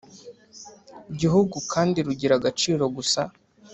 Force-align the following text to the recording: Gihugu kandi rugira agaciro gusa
Gihugu 1.19 1.55
kandi 1.71 1.97
rugira 2.05 2.33
agaciro 2.39 2.83
gusa 2.95 3.21